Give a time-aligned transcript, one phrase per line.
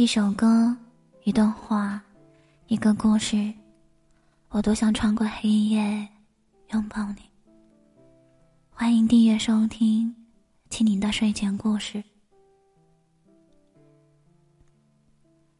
[0.00, 0.74] 一首歌，
[1.24, 2.02] 一段话，
[2.68, 3.52] 一个故事，
[4.48, 6.08] 我都想穿过黑夜
[6.70, 7.16] 拥抱你。
[8.70, 10.08] 欢迎订阅收听
[10.70, 11.98] 《听你的睡前故事》。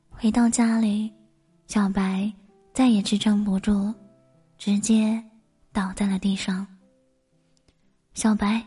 [0.09, 1.13] 回到家里，
[1.67, 2.33] 小白
[2.73, 3.95] 再也支撑不住，
[4.57, 5.23] 直接
[5.71, 6.67] 倒在了地上。
[8.15, 8.65] 小白，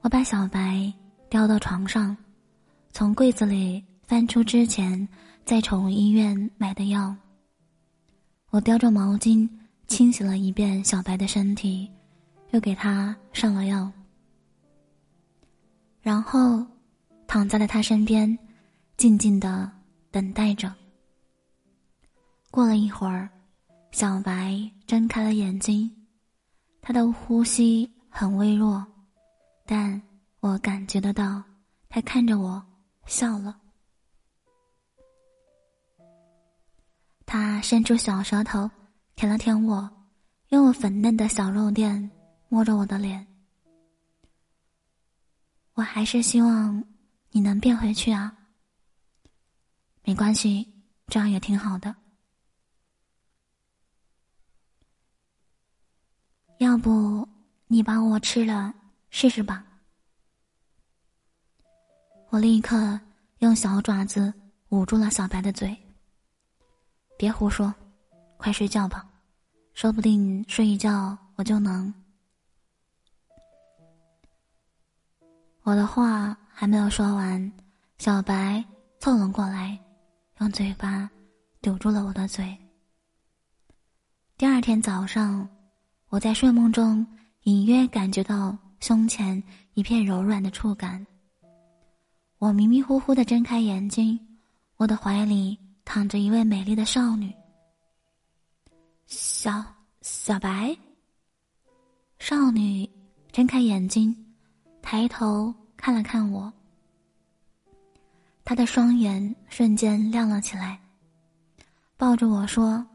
[0.00, 0.90] 我把小白
[1.28, 2.16] 吊到床上，
[2.92, 5.08] 从柜子里翻出之前
[5.42, 7.16] 在宠物医院买的药。
[8.50, 9.48] 我叼着毛巾
[9.86, 11.90] 清洗了一遍小白的身体，
[12.50, 13.90] 又给他上了药，
[16.02, 16.62] 然后
[17.26, 18.38] 躺在了他身边，
[18.98, 19.72] 静静的。
[20.10, 20.70] 等待着。
[22.50, 23.30] 过了一会儿，
[23.92, 25.90] 小白睁开了眼睛，
[26.82, 28.86] 他的呼吸很微弱，
[29.64, 30.02] 但
[30.40, 31.42] 我感觉得到，
[31.88, 32.62] 他看着我
[33.06, 33.56] 笑了。
[37.34, 38.70] 他伸出小舌头
[39.16, 39.90] 舔了舔我，
[40.50, 42.10] 用我粉嫩的小肉垫
[42.50, 43.26] 摸着我的脸。
[45.72, 46.84] 我还是希望
[47.30, 48.36] 你能变回去啊。
[50.04, 50.70] 没关系，
[51.06, 51.96] 这样也挺好的。
[56.58, 57.26] 要不
[57.66, 58.74] 你把我吃了
[59.08, 59.64] 试试吧？
[62.28, 63.00] 我立刻
[63.38, 64.34] 用小爪子
[64.68, 65.74] 捂住了小白的嘴。
[67.22, 67.72] 别胡说，
[68.36, 69.08] 快睡觉吧，
[69.74, 71.94] 说不定睡一觉我就能。
[75.62, 77.52] 我的话还没有说完，
[77.96, 78.64] 小白
[78.98, 79.78] 凑了过来。
[80.40, 81.08] 用嘴巴
[81.60, 82.58] 堵住了我的嘴。
[84.36, 85.48] 第二天早上，
[86.08, 87.06] 我在睡梦中
[87.44, 89.40] 隐约感觉到胸前
[89.74, 91.06] 一片柔软的触感。
[92.38, 94.18] 我迷迷糊糊的睁开眼睛，
[94.76, 97.32] 我的怀里躺着一位美丽的少女。
[99.06, 99.64] 小
[100.00, 100.76] 小白。
[102.18, 102.88] 少女
[103.32, 104.14] 睁开眼睛，
[104.80, 106.52] 抬头看了看我。
[108.44, 110.80] 他的双眼瞬间亮了起来，
[111.96, 112.86] 抱着我说：“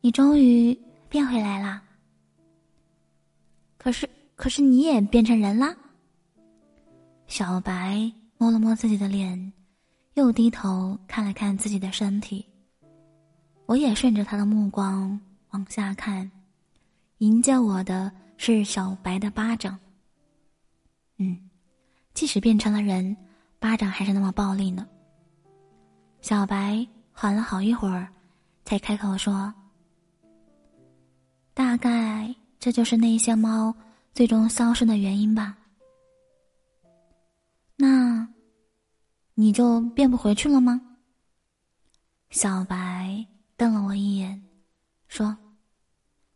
[0.00, 0.78] 你终于
[1.08, 1.82] 变回来啦！
[3.78, 5.74] 可是，可是你也变成人啦。”
[7.28, 9.52] 小白摸了摸自己的脸，
[10.16, 12.42] 又低头看了看自己的身体。
[13.66, 16.30] 我也顺着他的目光往下看，
[17.18, 19.78] 迎接我的是小白的巴掌。
[21.18, 21.38] 嗯，
[22.14, 23.14] 即使变成了人。
[23.58, 24.86] 巴掌还是那么暴力呢。
[26.22, 28.08] 小白缓了好一会儿，
[28.64, 29.52] 才开口说
[31.52, 33.74] ：“大概这就是那些猫
[34.14, 35.56] 最终消失的原因吧。”
[39.38, 40.80] 你就变不回去了吗？
[42.30, 44.42] 小白瞪了我一眼，
[45.08, 45.36] 说：“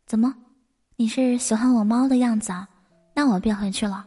[0.05, 0.35] 怎么，
[0.97, 2.69] 你是喜欢我猫的样子啊？
[3.15, 4.07] 那我变回去了。”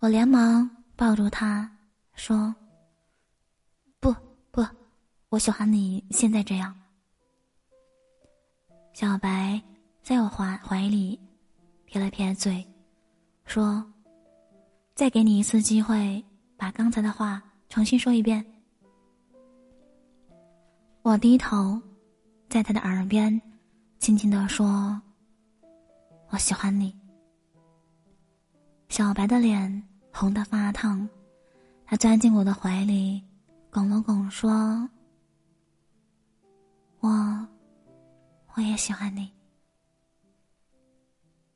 [0.00, 1.70] 我连忙抱住他，
[2.14, 2.54] 说
[4.00, 4.10] ：“不
[4.50, 4.66] 不，
[5.28, 6.74] 我喜欢你现在这样。”
[8.94, 9.60] 小白
[10.02, 11.20] 在我怀怀里
[11.84, 12.66] 撇了撇嘴，
[13.44, 13.84] 说
[14.96, 16.24] ：“再给你一次机会，
[16.56, 18.44] 把刚才的话重新说一遍。”
[21.02, 21.80] 我低头，
[22.48, 23.40] 在他的耳边
[23.98, 25.00] 轻轻的说
[26.30, 26.96] ：“我喜欢你。”
[28.88, 29.82] 小白的脸。
[30.16, 31.08] 红的发烫，
[31.84, 33.20] 他钻进我的怀里，
[33.68, 34.88] 拱了拱，说
[37.02, 37.48] ：“我，
[38.54, 39.28] 我也喜欢你。”